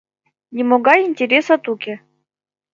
—Нимогай 0.55 0.99
интересат 1.09 1.63
уке. 1.73 1.93